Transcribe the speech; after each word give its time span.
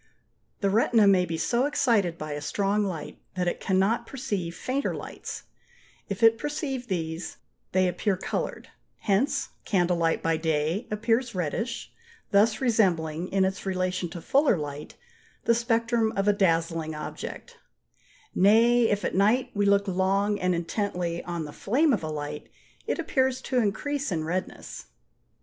The 0.61 0.71
retina 0.71 1.05
may 1.05 1.25
be 1.25 1.37
so 1.37 1.67
excited 1.67 2.17
by 2.17 2.31
a 2.31 2.41
strong 2.41 2.83
light 2.83 3.19
that 3.35 3.47
it 3.47 3.59
cannot 3.59 4.07
perceive 4.07 4.55
fainter 4.55 4.95
lights 4.95 5.43
(11): 6.07 6.07
if 6.09 6.23
it 6.23 6.37
perceive 6.39 6.87
these 6.87 7.37
they 7.71 7.87
appear 7.87 8.17
coloured: 8.17 8.69
hence 9.01 9.49
candle 9.63 9.97
light 9.97 10.23
by 10.23 10.37
day 10.37 10.87
appears 10.89 11.35
reddish, 11.35 11.91
thus 12.31 12.59
resembling, 12.59 13.27
in 13.27 13.45
its 13.45 13.63
relation 13.67 14.09
to 14.09 14.21
fuller 14.21 14.57
light, 14.57 14.95
the 15.43 15.53
spectrum 15.53 16.11
of 16.15 16.27
a 16.27 16.33
dazzling 16.33 16.95
object; 16.95 17.57
nay, 18.33 18.87
if 18.89 19.05
at 19.05 19.13
night 19.13 19.51
we 19.53 19.67
look 19.67 19.87
long 19.87 20.39
and 20.39 20.55
intently 20.55 21.23
on 21.25 21.45
the 21.45 21.53
flame 21.53 21.93
of 21.93 22.01
a 22.01 22.09
light, 22.09 22.49
it 22.87 22.97
appears 22.97 23.39
to 23.39 23.59
increase 23.59 24.11
in 24.11 24.23
redness. 24.23 24.85